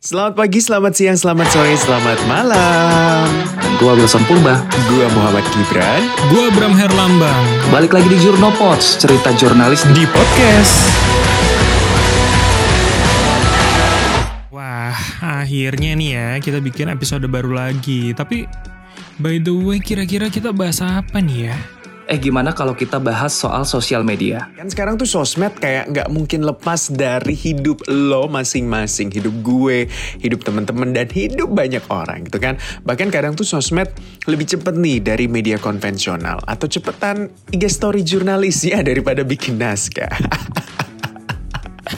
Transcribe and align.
Selamat 0.00 0.32
pagi, 0.32 0.64
selamat 0.64 0.96
siang, 0.96 1.12
selamat 1.12 1.52
sore, 1.52 1.76
selamat 1.76 2.24
malam. 2.24 3.28
Gua 3.76 3.92
Wilson 3.92 4.24
Purba. 4.24 4.64
Gua 4.88 5.12
Muhammad 5.12 5.44
Gibran 5.52 6.00
Gua 6.32 6.48
Bram 6.56 6.72
Herlambang 6.72 7.44
Balik 7.68 7.92
lagi 7.92 8.08
di 8.08 8.16
Jurnopods, 8.16 8.96
cerita 8.96 9.28
jurnalis 9.36 9.84
di 9.92 10.00
di 10.00 10.08
podcast. 10.08 10.88
Wah 14.48 14.96
akhirnya 15.20 15.92
nih 15.92 16.10
ya 16.16 16.28
kita 16.40 16.64
bikin 16.64 16.88
episode 16.88 17.28
baru 17.28 17.52
lagi 17.60 18.16
Tapi 18.16 18.48
by 19.20 19.36
the 19.44 19.52
way 19.52 19.84
kira-kira 19.84 20.32
kita 20.32 20.56
bahas 20.56 20.80
apa 20.80 21.20
nih 21.20 21.52
ya? 21.52 21.79
Eh 22.10 22.18
gimana 22.18 22.50
kalau 22.50 22.74
kita 22.74 22.98
bahas 22.98 23.30
soal 23.30 23.62
sosial 23.62 24.02
media? 24.02 24.50
Kan 24.58 24.66
sekarang 24.66 24.98
tuh 24.98 25.06
sosmed 25.06 25.54
kayak 25.62 25.94
nggak 25.94 26.08
mungkin 26.10 26.42
lepas 26.42 26.90
dari 26.90 27.38
hidup 27.38 27.86
lo 27.86 28.26
masing-masing, 28.26 29.14
hidup 29.14 29.30
gue, 29.46 29.86
hidup 30.18 30.42
teman-teman 30.42 30.90
dan 30.90 31.06
hidup 31.06 31.54
banyak 31.54 31.86
orang 31.86 32.26
gitu 32.26 32.42
kan. 32.42 32.58
Bahkan 32.82 33.14
kadang 33.14 33.38
tuh 33.38 33.46
sosmed 33.46 33.94
lebih 34.26 34.42
cepet 34.42 34.74
nih 34.74 34.98
dari 34.98 35.30
media 35.30 35.62
konvensional 35.62 36.42
atau 36.50 36.66
cepetan 36.66 37.30
IG 37.54 37.70
story 37.70 38.02
jurnalis 38.02 38.66
ya 38.66 38.82
daripada 38.90 39.22
bikin 39.22 39.62
naskah. 39.62 40.10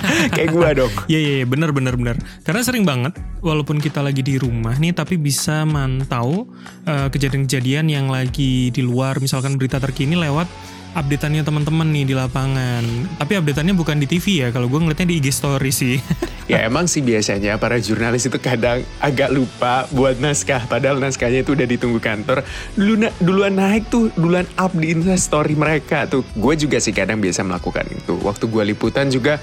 kayak 0.36 0.50
gue 0.50 0.68
dong. 0.84 0.92
Iya 1.06 1.18
iya 1.20 1.34
ya, 1.42 1.46
bener 1.46 1.70
bener 1.74 1.94
bener 1.98 2.16
Karena 2.42 2.60
sering 2.64 2.84
banget 2.86 3.16
walaupun 3.40 3.78
kita 3.82 4.00
lagi 4.00 4.22
di 4.22 4.38
rumah 4.38 4.76
nih 4.78 4.94
Tapi 4.94 5.18
bisa 5.18 5.66
mantau 5.66 6.46
eh, 6.86 7.08
kejadian-kejadian 7.10 7.90
yang 7.90 8.06
lagi 8.08 8.70
di 8.70 8.82
luar 8.82 9.18
Misalkan 9.18 9.58
berita 9.58 9.82
terkini 9.82 10.14
lewat 10.16 10.46
updateannya 10.92 11.42
teman-teman 11.42 11.88
nih 11.88 12.04
di 12.12 12.14
lapangan 12.16 12.84
Tapi 13.16 13.32
updateannya 13.40 13.74
bukan 13.76 13.96
di 14.00 14.06
TV 14.06 14.46
ya 14.46 14.48
Kalau 14.52 14.68
gue 14.68 14.78
ngeliatnya 14.80 15.08
di 15.08 15.16
IG 15.20 15.28
story 15.32 15.72
sih 15.72 15.96
Ya 16.50 16.66
emang 16.66 16.90
sih 16.90 17.00
biasanya 17.00 17.54
para 17.56 17.78
jurnalis 17.78 18.26
itu 18.26 18.34
kadang 18.42 18.82
agak 18.98 19.30
lupa 19.30 19.86
buat 19.94 20.18
naskah. 20.18 20.66
Padahal 20.66 20.98
naskahnya 20.98 21.46
itu 21.46 21.54
udah 21.54 21.64
ditunggu 21.64 22.02
kantor. 22.02 22.42
Dulu 22.74 22.94
na- 22.98 23.14
duluan 23.22 23.54
naik 23.54 23.86
tuh, 23.88 24.10
duluan 24.18 24.44
up 24.58 24.74
di 24.74 24.90
instastory 24.90 25.54
mereka 25.54 26.04
tuh. 26.10 26.26
Gue 26.34 26.58
juga 26.58 26.82
sih 26.82 26.90
kadang 26.90 27.22
biasa 27.22 27.46
melakukan 27.46 27.86
itu. 27.94 28.18
Waktu 28.20 28.50
gue 28.50 28.62
liputan 28.74 29.06
juga, 29.08 29.38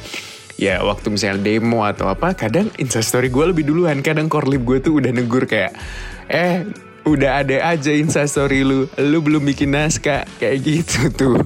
ya 0.59 0.83
waktu 0.83 1.07
misalnya 1.15 1.39
demo 1.39 1.87
atau 1.87 2.11
apa, 2.11 2.35
kadang 2.35 2.67
instastory 2.75 3.31
gue 3.31 3.55
lebih 3.55 3.63
duluan. 3.63 4.03
Kadang 4.03 4.27
korlip 4.27 4.67
gue 4.67 4.83
tuh 4.83 4.99
udah 4.99 5.15
negur 5.15 5.47
kayak, 5.47 5.71
eh 6.27 6.67
udah 7.07 7.39
ada 7.47 7.71
aja 7.71 7.95
instastory 7.95 8.67
lu, 8.67 8.91
lu 8.99 9.17
belum 9.23 9.47
bikin 9.47 9.71
naskah. 9.71 10.27
Kayak 10.35 10.57
gitu 10.59 10.99
tuh. 11.15 11.39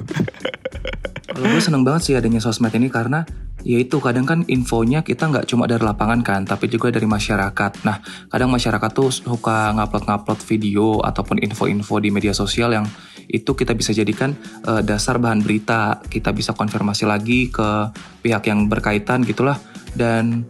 Kalau 1.30 1.47
gue 1.50 1.61
seneng 1.61 1.86
banget 1.86 2.02
sih 2.09 2.14
adanya 2.17 2.42
sosmed 2.42 2.73
ini 2.73 2.89
karena 2.89 3.25
ya 3.64 3.80
itu 3.80 3.95
kadang 4.03 4.28
kan 4.28 4.44
infonya 4.52 5.08
kita 5.08 5.31
nggak 5.31 5.48
cuma 5.48 5.70
dari 5.70 5.81
lapangan 5.86 6.20
kan, 6.25 6.42
tapi 6.44 6.67
juga 6.67 6.89
dari 6.89 7.05
masyarakat. 7.05 7.86
Nah, 7.86 8.02
kadang 8.27 8.50
masyarakat 8.50 8.89
tuh 8.92 9.14
suka 9.14 9.72
ngupload-ngupload 9.77 10.39
video 10.45 11.00
ataupun 11.05 11.39
info-info 11.39 11.95
di 12.02 12.09
media 12.09 12.33
sosial 12.36 12.75
yang 12.75 12.86
itu 13.29 13.52
kita 13.53 13.75
bisa 13.77 13.95
jadikan 13.95 14.35
eh, 14.67 14.81
dasar 14.81 15.19
bahan 15.19 15.43
berita. 15.43 16.02
Kita 16.05 16.31
bisa 16.35 16.52
konfirmasi 16.55 17.07
lagi 17.07 17.52
ke 17.52 17.93
pihak 18.23 18.49
yang 18.49 18.67
berkaitan 18.67 19.23
gitulah. 19.23 19.57
Dan 19.93 20.47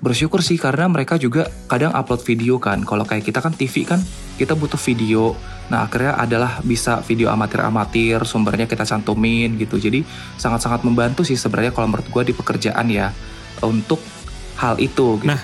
bersyukur 0.00 0.44
sih 0.44 0.60
karena 0.60 0.86
mereka 0.86 1.16
juga 1.16 1.48
kadang 1.66 1.92
upload 1.96 2.22
video 2.22 2.60
kan. 2.60 2.84
Kalau 2.84 3.02
kayak 3.08 3.24
kita 3.24 3.40
kan 3.40 3.52
TV 3.56 3.88
kan 3.88 4.00
kita 4.36 4.52
butuh 4.52 4.78
video. 4.78 5.32
Nah 5.72 5.88
akhirnya 5.88 6.14
adalah 6.14 6.62
bisa 6.62 7.02
video 7.02 7.32
amatir-amatir, 7.32 8.22
sumbernya 8.22 8.68
kita 8.68 8.86
cantumin 8.86 9.56
gitu. 9.56 9.80
Jadi 9.80 10.04
sangat-sangat 10.36 10.84
membantu 10.86 11.24
sih 11.26 11.34
sebenarnya 11.34 11.72
kalau 11.74 11.90
menurut 11.90 12.06
gue 12.06 12.22
di 12.30 12.34
pekerjaan 12.36 12.86
ya 12.92 13.10
untuk 13.64 13.98
hal 14.60 14.76
itu. 14.78 15.18
Gitu. 15.20 15.26
Nah 15.26 15.40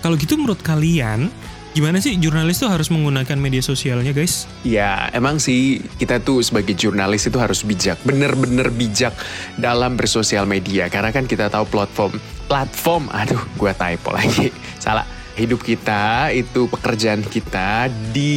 kalau 0.00 0.16
gitu 0.16 0.40
menurut 0.40 0.64
kalian 0.64 1.28
Gimana 1.70 2.02
sih 2.02 2.18
jurnalis 2.18 2.58
tuh 2.58 2.66
harus 2.66 2.90
menggunakan 2.90 3.38
media 3.38 3.62
sosialnya 3.62 4.10
guys? 4.10 4.50
Ya, 4.66 5.06
emang 5.14 5.38
sih 5.38 5.78
kita 6.02 6.18
tuh 6.18 6.42
sebagai 6.42 6.74
jurnalis 6.74 7.30
itu 7.30 7.38
harus 7.38 7.62
bijak, 7.62 8.02
bener-bener 8.02 8.74
bijak 8.74 9.14
dalam 9.54 9.94
bersosial 9.94 10.50
media. 10.50 10.90
Karena 10.90 11.14
kan 11.14 11.30
kita 11.30 11.46
tahu 11.46 11.70
platform, 11.70 12.18
platform, 12.50 13.06
aduh, 13.14 13.38
gua 13.54 13.70
typo 13.70 14.10
lagi, 14.10 14.50
salah. 14.82 15.06
Hidup 15.30 15.62
kita 15.62 16.34
itu 16.36 16.68
pekerjaan 16.68 17.22
kita 17.24 17.88
di 18.12 18.34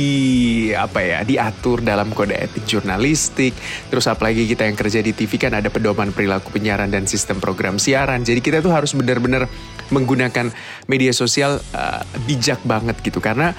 apa 0.71 1.03
ya 1.03 1.19
diatur 1.25 1.81
dalam 1.83 2.13
kode 2.13 2.37
etik 2.37 2.63
jurnalistik. 2.69 3.51
Terus 3.91 4.07
apalagi 4.07 4.47
kita 4.47 4.69
yang 4.69 4.77
kerja 4.77 5.03
di 5.03 5.11
TV 5.11 5.35
kan 5.35 5.57
ada 5.57 5.67
pedoman 5.67 6.15
perilaku 6.15 6.53
penyiaran 6.53 6.93
dan 6.93 7.03
sistem 7.09 7.43
program 7.43 7.75
siaran. 7.75 8.23
Jadi 8.23 8.39
kita 8.39 8.63
tuh 8.63 8.71
harus 8.71 8.95
benar-benar 8.95 9.51
menggunakan 9.91 10.53
media 10.87 11.11
sosial 11.11 11.59
uh, 11.73 12.01
bijak 12.23 12.61
banget 12.63 12.95
gitu. 13.01 13.19
Karena 13.19 13.57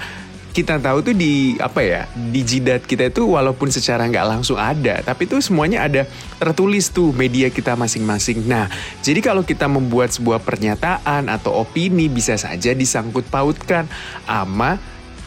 kita 0.55 0.79
tahu 0.79 1.11
tuh 1.11 1.11
di 1.11 1.59
apa 1.59 1.83
ya 1.83 2.01
di 2.15 2.39
jidat 2.39 2.87
kita 2.87 3.11
itu 3.11 3.27
walaupun 3.27 3.67
secara 3.67 4.07
nggak 4.07 4.23
langsung 4.23 4.55
ada 4.55 5.03
tapi 5.03 5.27
tuh 5.27 5.43
semuanya 5.43 5.83
ada 5.83 6.07
tertulis 6.39 6.87
tuh 6.95 7.11
media 7.11 7.51
kita 7.51 7.75
masing-masing. 7.75 8.47
Nah 8.47 8.71
jadi 9.03 9.19
kalau 9.19 9.43
kita 9.43 9.67
membuat 9.67 10.15
sebuah 10.15 10.39
pernyataan 10.39 11.27
atau 11.27 11.59
opini 11.59 12.07
bisa 12.07 12.39
saja 12.39 12.71
disangkut 12.71 13.27
pautkan 13.27 13.83
sama 14.23 14.79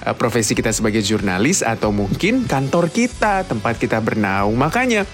uh, 0.08 0.16
profesi 0.16 0.56
kita 0.56 0.72
sebagai 0.72 1.04
jurnalis 1.04 1.60
atau 1.60 1.92
mungkin 1.92 2.48
kantor 2.48 2.88
kita 2.88 3.44
tempat 3.44 3.76
kita 3.76 4.00
bernaung. 4.00 4.56
Makanya 4.56 5.04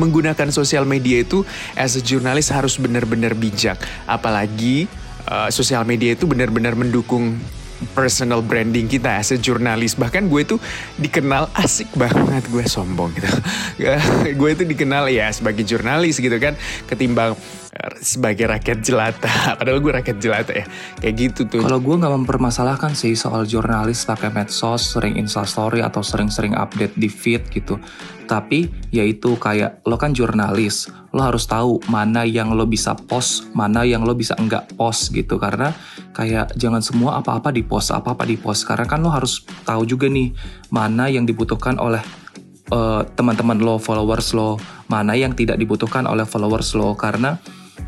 menggunakan 0.00 0.48
sosial 0.56 0.88
media 0.88 1.20
itu 1.20 1.44
as 1.76 2.00
a 2.00 2.02
jurnalis 2.02 2.48
harus 2.48 2.80
benar-benar 2.80 3.36
bijak. 3.36 3.76
Apalagi 4.08 4.88
uh, 5.28 5.48
sosial 5.48 5.84
media 5.84 6.12
itu 6.16 6.24
benar-benar 6.28 6.76
mendukung 6.76 7.36
personal 7.92 8.40
branding 8.40 8.88
kita 8.88 9.20
as 9.20 9.34
a 9.34 9.36
jurnalis. 9.36 9.98
Bahkan 9.98 10.30
gue 10.30 10.40
itu 10.40 10.56
dikenal 10.96 11.50
asik 11.58 11.90
banget 11.98 12.46
gue 12.48 12.64
sombong 12.64 13.12
gitu. 13.12 13.28
Gue 14.38 14.54
itu 14.54 14.64
dikenal 14.64 15.10
ya 15.10 15.28
sebagai 15.34 15.66
jurnalis 15.66 16.22
gitu 16.22 16.38
kan 16.38 16.54
ketimbang 16.86 17.34
sebagai 17.98 18.46
rakyat 18.46 18.78
jelata 18.84 19.32
padahal 19.58 19.82
gue 19.82 19.92
rakyat 19.92 20.18
jelata 20.22 20.52
ya 20.54 20.66
kayak 21.00 21.14
gitu 21.18 21.40
tuh 21.50 21.64
Kalau 21.64 21.80
gue 21.80 21.96
nggak 21.96 22.14
mempermasalahkan 22.22 22.92
sih 22.94 23.16
soal 23.18 23.48
jurnalis 23.48 24.04
pakai 24.04 24.30
medsos, 24.30 24.94
sering 24.94 25.16
instastory 25.16 25.80
atau 25.80 26.04
sering-sering 26.04 26.52
update 26.54 26.94
di 26.94 27.08
feed 27.08 27.48
gitu. 27.50 27.80
Tapi 28.24 28.68
yaitu 28.92 29.36
kayak 29.36 29.84
lo 29.84 30.00
kan 30.00 30.16
jurnalis, 30.16 30.88
lo 31.12 31.24
harus 31.24 31.44
tahu 31.44 31.80
mana 31.88 32.24
yang 32.24 32.52
lo 32.52 32.64
bisa 32.64 32.96
post, 32.96 33.52
mana 33.52 33.84
yang 33.84 34.04
lo 34.04 34.16
bisa 34.16 34.36
enggak 34.36 34.70
post 34.76 35.12
gitu. 35.12 35.36
Karena 35.36 35.72
kayak 36.16 36.56
jangan 36.56 36.80
semua 36.80 37.20
apa-apa 37.20 37.52
di 37.52 37.64
post, 37.64 37.92
apa-apa 37.92 38.24
di 38.24 38.36
post. 38.40 38.64
Karena 38.64 38.88
kan 38.88 39.00
lo 39.04 39.12
harus 39.12 39.44
tahu 39.64 39.84
juga 39.84 40.08
nih 40.08 40.32
mana 40.72 41.08
yang 41.12 41.28
dibutuhkan 41.28 41.76
oleh 41.76 42.00
eh, 42.72 43.02
teman-teman 43.12 43.60
lo, 43.60 43.76
followers 43.76 44.32
lo, 44.32 44.56
mana 44.88 45.12
yang 45.16 45.36
tidak 45.36 45.60
dibutuhkan 45.60 46.08
oleh 46.08 46.24
followers 46.24 46.72
lo. 46.72 46.96
Karena 46.96 47.36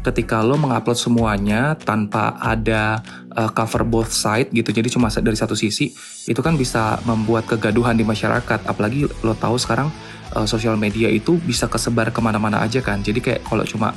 ketika 0.06 0.38
lo 0.38 0.54
mengupload 0.54 0.94
semuanya 0.94 1.74
tanpa 1.74 2.38
ada 2.38 3.02
uh, 3.34 3.50
cover 3.50 3.82
both 3.82 4.14
side 4.14 4.54
gitu 4.54 4.70
jadi 4.70 4.86
cuma 4.86 5.10
dari 5.10 5.34
satu 5.34 5.58
sisi 5.58 5.90
itu 6.26 6.40
kan 6.42 6.54
bisa 6.54 6.98
membuat 7.06 7.46
kegaduhan 7.46 7.98
di 7.98 8.06
masyarakat. 8.06 8.66
Apalagi 8.66 9.06
lo 9.22 9.34
tahu 9.34 9.58
sekarang 9.58 9.90
uh, 10.34 10.46
sosial 10.46 10.74
media 10.78 11.10
itu 11.10 11.38
bisa 11.42 11.66
kesebar 11.66 12.10
ke 12.10 12.20
mana-mana 12.22 12.62
aja 12.62 12.78
kan. 12.82 13.02
Jadi 13.02 13.18
kayak 13.22 13.40
kalau 13.46 13.66
cuma 13.66 13.94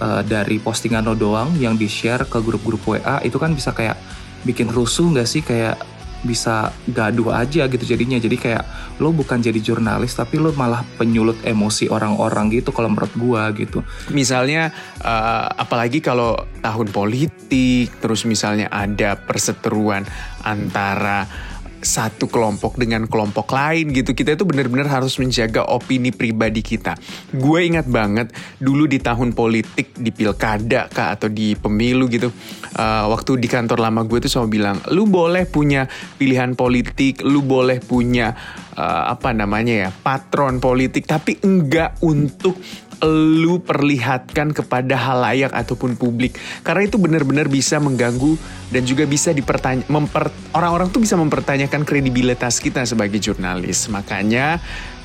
uh, 0.00 0.22
dari 0.24 0.60
postingan 0.60 1.04
lo 1.04 1.16
doang 1.16 1.52
yang 1.56 1.76
di 1.76 1.88
share 1.88 2.24
ke 2.28 2.38
grup-grup 2.40 2.80
WA 2.84 3.20
itu 3.24 3.36
kan 3.36 3.52
bisa 3.52 3.72
kayak 3.72 3.96
bikin 4.44 4.68
rusuh 4.68 5.08
nggak 5.12 5.28
sih? 5.28 5.44
Kayak 5.44 5.80
bisa 6.22 6.72
gaduh 6.90 7.32
aja 7.32 7.66
gitu 7.66 7.84
jadinya. 7.84 8.20
Jadi 8.20 8.36
kayak 8.36 8.64
lo 9.00 9.12
bukan 9.12 9.40
jadi 9.40 9.56
jurnalis 9.60 10.12
tapi 10.16 10.36
lo 10.36 10.52
malah 10.52 10.84
penyulut 11.00 11.40
emosi 11.44 11.88
orang-orang 11.88 12.52
gitu 12.52 12.70
kalau 12.70 12.92
menurut 12.92 13.12
gua 13.16 13.50
gitu. 13.56 13.80
Misalnya, 14.12 14.72
eh, 15.00 15.46
apalagi 15.56 16.04
kalau 16.04 16.36
tahun 16.60 16.92
politik, 16.92 18.00
terus 18.00 18.28
misalnya 18.28 18.68
ada 18.68 19.16
perseteruan 19.16 20.04
antara 20.44 21.49
satu 21.80 22.28
kelompok 22.28 22.76
dengan 22.76 23.08
kelompok 23.08 23.50
lain 23.52 23.92
gitu. 23.96 24.12
Kita 24.12 24.36
itu 24.36 24.44
benar-benar 24.44 24.88
harus 24.88 25.16
menjaga 25.16 25.66
opini 25.66 26.12
pribadi 26.12 26.60
kita. 26.60 26.96
Gue 27.34 27.66
ingat 27.66 27.88
banget 27.88 28.32
dulu 28.60 28.84
di 28.84 29.00
tahun 29.00 29.32
politik 29.32 29.96
di 29.96 30.12
pilkada 30.12 30.86
kah 30.92 31.16
atau 31.16 31.32
di 31.32 31.56
pemilu 31.56 32.06
gitu 32.12 32.28
eh, 32.76 33.04
waktu 33.08 33.40
di 33.40 33.48
kantor 33.48 33.80
lama 33.80 34.04
gue 34.04 34.20
tuh 34.20 34.30
sama 34.30 34.46
bilang 34.46 34.76
lu 34.92 35.08
boleh 35.08 35.48
punya 35.48 35.88
pilihan 36.20 36.54
politik 36.54 37.24
lu 37.24 37.40
boleh 37.40 37.80
punya 37.80 38.36
eh, 38.76 39.04
apa 39.10 39.32
namanya 39.32 39.88
ya 39.88 39.90
patron 39.90 40.60
politik 40.60 41.08
tapi 41.08 41.40
enggak 41.40 41.98
untuk 42.04 42.56
lu 43.04 43.64
perlihatkan 43.64 44.52
kepada 44.52 44.96
halayak 44.96 45.52
ataupun 45.56 45.96
publik. 45.96 46.36
Karena 46.60 46.84
itu 46.84 47.00
benar-benar 47.00 47.48
bisa 47.48 47.80
mengganggu 47.80 48.36
dan 48.68 48.84
juga 48.84 49.08
bisa 49.08 49.32
dipertanya 49.32 49.88
memper 49.88 50.28
orang-orang 50.52 50.92
tuh 50.92 51.00
bisa 51.00 51.16
mempertanyakan 51.16 51.88
kredibilitas 51.88 52.60
kita 52.60 52.84
sebagai 52.84 53.16
jurnalis. 53.16 53.88
Makanya 53.88 54.60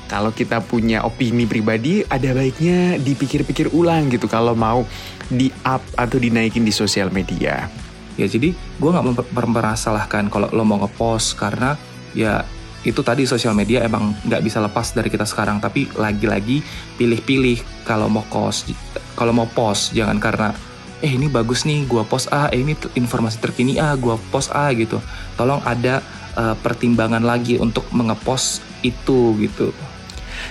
kalau 0.06 0.30
kita 0.30 0.62
punya 0.62 1.02
opini 1.02 1.48
pribadi 1.50 2.06
ada 2.06 2.30
baiknya 2.30 3.00
dipikir-pikir 3.02 3.74
ulang 3.74 4.06
gitu 4.06 4.30
kalau 4.30 4.54
mau 4.54 4.86
di 5.26 5.50
up 5.66 5.82
atau 5.98 6.16
dinaikin 6.20 6.62
di 6.62 6.70
sosial 6.70 7.10
media. 7.10 7.66
Ya 8.16 8.26
jadi 8.30 8.54
gue 8.54 8.90
nggak 8.90 9.06
memper- 9.12 9.30
mempermasalahkan 9.34 10.32
kalau 10.32 10.48
lo 10.54 10.64
mau 10.64 10.80
ngepost 10.80 11.36
karena 11.36 11.76
ya 12.16 12.46
itu 12.86 13.02
tadi 13.02 13.26
sosial 13.26 13.50
media 13.50 13.82
emang 13.82 14.14
nggak 14.22 14.42
bisa 14.46 14.62
lepas 14.62 14.94
dari 14.94 15.10
kita 15.10 15.26
sekarang 15.26 15.58
tapi 15.58 15.90
lagi-lagi 15.98 16.62
pilih-pilih 16.94 17.82
kalau 17.82 18.06
mau 18.06 18.22
post 18.30 18.70
kalau 19.18 19.34
mau 19.34 19.50
post 19.50 19.90
jangan 19.90 20.22
karena 20.22 20.54
eh 21.02 21.10
ini 21.10 21.26
bagus 21.26 21.66
nih 21.66 21.82
gua 21.90 22.06
post 22.06 22.30
ah 22.30 22.46
eh 22.54 22.62
ini 22.62 22.78
informasi 22.94 23.42
terkini 23.42 23.82
ah 23.82 23.98
gua 23.98 24.14
post 24.30 24.54
ah 24.54 24.70
gitu 24.70 25.02
tolong 25.34 25.58
ada 25.66 25.98
eh, 26.38 26.54
pertimbangan 26.62 27.26
lagi 27.26 27.58
untuk 27.58 27.84
mengepost 27.90 28.62
itu 28.86 29.34
gitu 29.42 29.74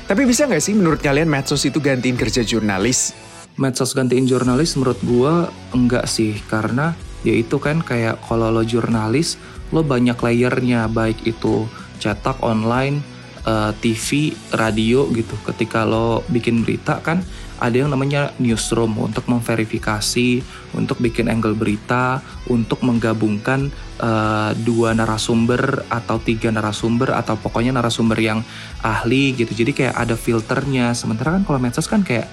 Tapi 0.06 0.26
bisa 0.26 0.50
nggak 0.50 0.62
sih 0.62 0.74
menurut 0.74 0.98
kalian 0.98 1.30
medsos 1.30 1.62
itu 1.62 1.78
gantiin 1.78 2.18
kerja 2.18 2.42
jurnalis? 2.42 3.14
medsos 3.56 3.96
gantiin 3.96 4.28
jurnalis 4.28 4.76
menurut 4.76 5.00
gua 5.08 5.48
enggak 5.72 6.06
sih 6.12 6.36
karena 6.52 6.92
ya 7.24 7.32
itu 7.32 7.56
kan 7.58 7.80
kayak 7.80 8.20
kalau 8.28 8.52
lo 8.52 8.62
jurnalis 8.68 9.40
lo 9.72 9.82
banyak 9.82 10.20
layernya 10.20 10.92
baik 10.92 11.24
itu 11.24 11.64
cetak 11.98 12.42
online 12.44 13.02
eh, 13.46 13.72
TV 13.80 14.34
radio 14.56 15.08
gitu. 15.14 15.36
Ketika 15.46 15.84
lo 15.88 16.22
bikin 16.30 16.66
berita 16.66 17.00
kan 17.00 17.24
ada 17.56 17.72
yang 17.72 17.88
namanya 17.88 18.36
newsroom 18.36 19.00
untuk 19.00 19.32
memverifikasi 19.32 20.44
untuk 20.76 21.00
bikin 21.00 21.32
angle 21.32 21.56
berita 21.56 22.20
untuk 22.52 22.84
menggabungkan 22.84 23.72
eh, 24.00 24.52
dua 24.64 24.92
narasumber 24.92 25.88
atau 25.88 26.20
tiga 26.20 26.52
narasumber 26.52 27.16
atau 27.16 27.40
pokoknya 27.40 27.72
narasumber 27.76 28.20
yang 28.20 28.40
ahli 28.84 29.36
gitu. 29.40 29.56
Jadi 29.56 29.72
kayak 29.72 29.96
ada 29.96 30.16
filternya. 30.20 30.92
Sementara 30.92 31.40
kan 31.40 31.44
kalau 31.48 31.60
medsos 31.64 31.88
kan 31.88 32.04
kayak 32.04 32.28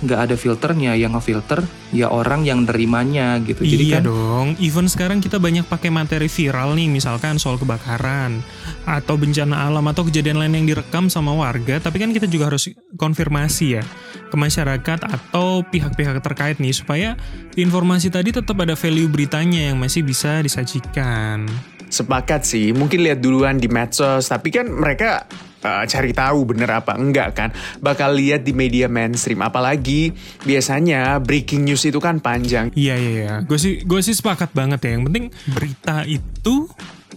nggak 0.00 0.20
ada 0.30 0.34
filternya 0.36 0.96
yang 0.96 1.12
ngefilter 1.12 1.60
ya 1.92 2.08
orang 2.08 2.48
yang 2.48 2.64
nerimanya 2.64 3.36
gitu 3.44 3.60
jadi 3.60 3.84
iya 3.84 3.96
kan 4.00 4.08
dong, 4.08 4.48
even 4.56 4.86
sekarang 4.88 5.20
kita 5.20 5.36
banyak 5.36 5.66
pakai 5.68 5.92
materi 5.92 6.26
viral 6.30 6.72
nih, 6.72 6.88
misalkan 6.88 7.36
soal 7.36 7.60
kebakaran 7.60 8.40
atau 8.88 9.14
bencana 9.20 9.68
alam 9.68 9.84
atau 9.90 10.08
kejadian 10.08 10.40
lain 10.40 10.56
yang 10.56 10.66
direkam 10.72 11.12
sama 11.12 11.36
warga, 11.36 11.78
tapi 11.78 12.00
kan 12.00 12.10
kita 12.16 12.24
juga 12.24 12.48
harus 12.48 12.72
konfirmasi 12.96 13.66
ya 13.80 13.84
ke 14.30 14.36
masyarakat 14.38 14.98
atau 15.04 15.66
pihak-pihak 15.66 16.22
terkait 16.22 16.56
nih 16.62 16.72
supaya 16.72 17.18
informasi 17.58 18.08
tadi 18.08 18.30
tetap 18.30 18.56
ada 18.62 18.78
value 18.78 19.10
beritanya 19.10 19.74
yang 19.74 19.76
masih 19.76 20.06
bisa 20.06 20.40
disajikan. 20.40 21.44
Sepakat 21.90 22.46
sih, 22.46 22.70
mungkin 22.70 23.02
lihat 23.02 23.18
duluan 23.18 23.58
di 23.58 23.66
medsos, 23.66 24.30
tapi 24.30 24.54
kan 24.54 24.70
mereka 24.70 25.26
uh, 25.64 25.84
cari 25.86 26.12
tahu 26.12 26.48
bener 26.48 26.70
apa 26.70 26.96
enggak 26.96 27.28
kan. 27.36 27.50
Bakal 27.80 28.16
lihat 28.16 28.44
di 28.44 28.52
media 28.52 28.86
mainstream, 28.88 29.40
apalagi 29.44 30.12
biasanya 30.44 31.20
breaking 31.20 31.64
news 31.64 31.84
itu 31.86 31.98
kan 32.00 32.20
panjang. 32.20 32.72
Iya 32.76 32.94
iya 32.96 33.10
iya, 33.10 33.34
gue 33.44 33.58
sih 33.60 33.84
gue 33.84 34.00
sih 34.00 34.16
sepakat 34.16 34.52
banget 34.52 34.80
ya. 34.84 34.90
Yang 34.98 35.04
penting 35.10 35.24
berita 35.52 35.96
itu 36.04 36.68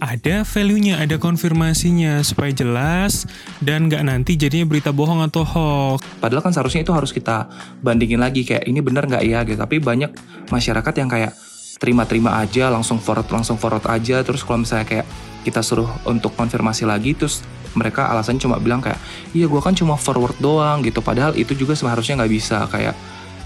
ada 0.02 0.42
value-nya, 0.42 0.98
ada 0.98 1.16
konfirmasinya 1.22 2.18
supaya 2.26 2.50
jelas 2.50 3.30
dan 3.62 3.86
nggak 3.86 4.02
nanti 4.02 4.34
jadinya 4.34 4.66
berita 4.66 4.90
bohong 4.90 5.22
atau 5.22 5.46
hoax. 5.46 6.02
Padahal 6.18 6.42
kan 6.42 6.52
seharusnya 6.52 6.82
itu 6.82 6.92
harus 6.92 7.14
kita 7.14 7.46
bandingin 7.78 8.18
lagi 8.18 8.42
kayak 8.42 8.66
ini 8.66 8.82
bener 8.82 9.06
nggak 9.06 9.24
ya 9.24 9.46
gitu. 9.46 9.58
Tapi 9.58 9.78
banyak 9.78 10.10
masyarakat 10.50 10.94
yang 10.98 11.08
kayak 11.08 11.32
terima-terima 11.78 12.42
aja, 12.42 12.70
langsung 12.74 12.98
forward 12.98 13.30
langsung 13.30 13.54
forward 13.54 13.86
aja. 13.86 14.20
Terus 14.26 14.42
kalau 14.42 14.66
misalnya 14.66 14.86
kayak 14.86 15.06
kita 15.46 15.60
suruh 15.62 15.88
untuk 16.08 16.34
konfirmasi 16.34 16.88
lagi, 16.88 17.14
terus 17.14 17.44
mereka 17.74 18.10
alasannya 18.10 18.40
cuma 18.42 18.56
bilang 18.62 18.80
kayak, 18.80 18.98
iya 19.34 19.46
gua 19.46 19.60
kan 19.60 19.74
cuma 19.74 19.98
forward 19.98 20.38
doang 20.38 20.82
gitu. 20.82 21.02
Padahal 21.02 21.34
itu 21.34 21.54
juga 21.54 21.74
seharusnya 21.74 22.22
nggak 22.22 22.32
bisa. 22.32 22.64
Kayak 22.70 22.94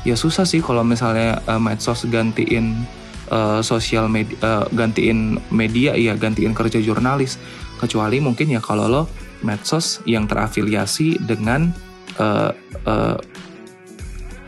ya 0.07 0.15
susah 0.15 0.47
sih 0.47 0.63
kalau 0.63 0.87
misalnya 0.87 1.41
eh, 1.45 1.61
medsos 1.61 2.07
gantiin 2.07 2.87
eh, 3.29 3.61
sosial 3.61 4.07
media 4.09 4.65
gantiin 4.71 5.41
media 5.53 5.97
ya 5.97 6.15
gantiin 6.15 6.53
kerja 6.53 6.79
jurnalis. 6.79 7.41
Kecuali 7.79 8.19
mungkin 8.19 8.51
ya 8.51 8.61
kalau 8.61 8.87
lo 8.91 9.03
medsos 9.43 10.03
yang 10.07 10.27
terafiliasi 10.27 11.23
dengan 11.23 11.71
eh, 12.19 12.53
eh, 12.87 13.17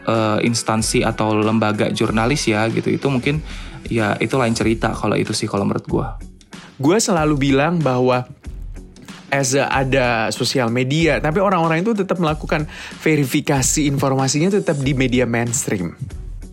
eh, 0.07 0.39
instansi 0.45 1.07
atau 1.07 1.35
lembaga 1.39 1.89
jurnalis 1.91 2.47
ya 2.51 2.67
gitu. 2.69 2.91
Itu 2.91 3.07
mungkin 3.09 3.41
ya 3.87 4.15
itu 4.21 4.37
lain 4.37 4.55
cerita 4.55 4.93
kalau 4.95 5.17
itu 5.17 5.33
sih 5.33 5.49
kalau 5.51 5.67
menurut 5.67 5.87
gua. 5.89 6.09
Gue 6.81 6.97
selalu 6.97 7.53
bilang 7.53 7.77
bahwa 7.77 8.25
as 9.31 9.55
a- 9.55 9.71
ada 9.71 10.29
sosial 10.35 10.69
media, 10.69 11.23
tapi 11.23 11.39
orang-orang 11.39 11.83
itu 11.87 11.95
tetap 11.95 12.19
melakukan 12.19 12.67
verifikasi 13.01 13.87
informasinya 13.87 14.51
tetap 14.51 14.77
di 14.79 14.93
media 14.93 15.25
mainstream. 15.25 15.95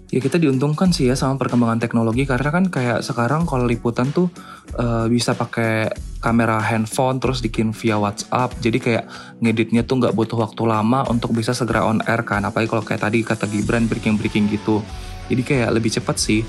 ya 0.07 0.23
kita 0.23 0.39
diuntungkan 0.39 0.95
sih 0.95 1.11
ya 1.11 1.19
sama 1.19 1.35
perkembangan 1.35 1.83
teknologi. 1.83 2.23
Karena 2.23 2.47
kan 2.47 2.71
kayak 2.71 3.03
sekarang 3.03 3.43
kalau 3.43 3.67
liputan 3.67 4.07
tuh 4.15 4.31
eh, 4.79 5.05
bisa 5.11 5.35
pakai 5.35 5.91
kamera 6.23 6.63
handphone 6.63 7.19
terus 7.19 7.43
bikin 7.43 7.75
via 7.75 7.99
WhatsApp. 7.99 8.55
Jadi 8.63 8.79
kayak 8.79 9.03
ngeditnya 9.43 9.83
tuh 9.83 9.99
nggak 9.99 10.15
butuh 10.15 10.39
waktu 10.39 10.63
lama 10.63 11.03
untuk 11.11 11.35
bisa 11.35 11.51
segera 11.51 11.83
on 11.83 11.99
air 12.07 12.23
kan. 12.23 12.39
Apalagi 12.47 12.71
kalau 12.71 12.87
kayak 12.87 13.03
tadi 13.03 13.19
kata 13.19 13.51
Gibran 13.51 13.91
breaking 13.91 14.15
breaking 14.15 14.47
gitu. 14.47 14.79
Jadi 15.27 15.43
kayak 15.43 15.75
lebih 15.75 15.91
cepat 15.91 16.15
sih. 16.15 16.39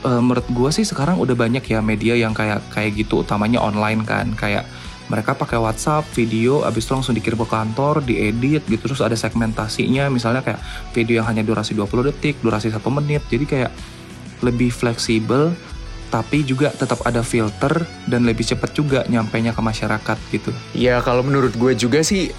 Eh, 0.00 0.20
menurut 0.20 0.44
gue 0.52 0.68
sih 0.68 0.84
sekarang 0.84 1.16
udah 1.16 1.32
banyak 1.32 1.64
ya 1.64 1.80
media 1.80 2.20
yang 2.20 2.36
kayak 2.36 2.68
kayak 2.68 3.00
gitu 3.00 3.24
utamanya 3.24 3.64
online 3.64 4.04
kan. 4.04 4.28
Kayak 4.36 4.68
mereka 5.10 5.34
pakai 5.34 5.58
WhatsApp 5.58 6.06
video 6.14 6.62
abis 6.62 6.86
itu 6.86 6.94
langsung 6.94 7.18
dikirim 7.18 7.42
ke 7.42 7.48
kantor 7.50 8.06
diedit 8.06 8.62
gitu. 8.70 8.94
Terus 8.94 9.02
ada 9.02 9.18
segmentasinya 9.18 10.06
misalnya 10.06 10.46
kayak 10.46 10.62
video 10.94 11.20
yang 11.20 11.26
hanya 11.26 11.42
durasi 11.42 11.74
20 11.74 12.14
detik 12.14 12.38
durasi 12.38 12.70
satu 12.70 12.94
menit. 12.94 13.26
Jadi 13.26 13.44
kayak 13.44 13.72
lebih 14.40 14.70
fleksibel 14.70 15.52
tapi 16.10 16.42
juga 16.42 16.74
tetap 16.74 17.06
ada 17.06 17.22
filter 17.22 17.86
dan 18.10 18.26
lebih 18.26 18.42
cepat 18.42 18.74
juga 18.74 19.00
nyampainya 19.06 19.54
ke 19.54 19.62
masyarakat 19.62 20.18
gitu. 20.34 20.50
Ya 20.74 20.98
kalau 21.06 21.22
menurut 21.22 21.54
gue 21.54 21.72
juga 21.78 22.02
sih 22.02 22.34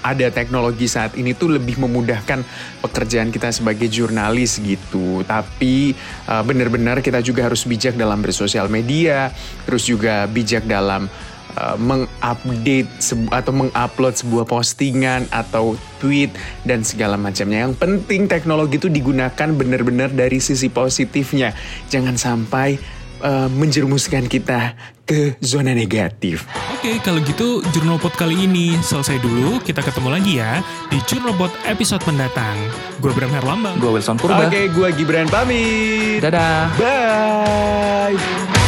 ada 0.00 0.30
teknologi 0.30 0.86
saat 0.86 1.18
ini 1.18 1.34
tuh 1.34 1.58
lebih 1.58 1.82
memudahkan 1.82 2.46
pekerjaan 2.86 3.34
kita 3.34 3.50
sebagai 3.50 3.90
jurnalis 3.90 4.62
gitu. 4.62 5.26
Tapi 5.26 5.92
uh, 6.30 6.46
benar-benar 6.46 7.02
kita 7.02 7.18
juga 7.18 7.50
harus 7.50 7.66
bijak 7.66 7.98
dalam 7.98 8.22
bersosial 8.22 8.70
media, 8.70 9.34
terus 9.66 9.90
juga 9.90 10.30
bijak 10.30 10.64
dalam 10.70 11.10
uh, 11.56 11.76
mengupdate 11.80 12.88
sebu- 12.98 13.32
atau 13.32 13.52
mengupload 13.54 14.14
sebuah 14.14 14.44
postingan 14.46 15.26
atau 15.30 15.74
tweet 15.98 16.30
dan 16.62 16.82
segala 16.82 17.14
macamnya. 17.16 17.66
Yang 17.68 17.78
penting 17.78 18.26
teknologi 18.26 18.78
itu 18.78 18.88
digunakan 18.88 19.48
benar-benar 19.54 20.10
dari 20.10 20.38
sisi 20.38 20.70
positifnya. 20.70 21.52
Jangan 21.88 22.16
sampai 22.16 22.78
uh, 23.22 23.48
menjerumuskan 23.52 24.26
kita 24.26 24.74
ke 25.04 25.34
zona 25.42 25.74
negatif. 25.74 26.46
Oke, 26.70 27.02
kalau 27.02 27.18
gitu 27.26 27.66
Jurnal 27.74 27.98
Pot 27.98 28.14
kali 28.14 28.46
ini 28.46 28.78
selesai 28.78 29.18
dulu. 29.18 29.58
Kita 29.58 29.82
ketemu 29.82 30.08
lagi 30.14 30.38
ya 30.38 30.62
di 30.86 31.02
Jurnal 31.02 31.34
Pot 31.34 31.50
episode 31.66 32.00
mendatang. 32.06 32.54
Gue 33.02 33.10
Bram 33.10 33.34
Herlambang. 33.34 33.74
gue 33.82 33.90
Wilson 33.90 34.14
Purba 34.14 34.46
Oke, 34.46 34.70
gua 34.70 34.94
Gibran 34.94 35.26
pamit. 35.26 36.22
dadah 36.22 36.70
Bye. 36.78 38.59